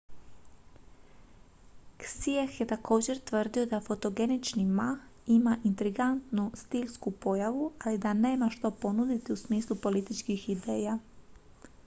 hsieh 2.03 2.55
je 2.59 2.65
također 2.69 3.19
tvrdio 3.29 3.65
da 3.73 3.79
fotogenični 3.87 4.65
ma 4.79 4.87
ima 5.35 5.53
intrigantnu 5.69 6.45
stilsku 6.61 7.11
pojavu 7.25 7.71
ali 7.83 7.97
da 8.05 8.13
nema 8.23 8.49
što 8.55 8.71
ponuditi 8.71 9.33
u 9.33 9.37
smislu 9.43 9.75
političkih 9.85 10.49
ideja 10.55 10.97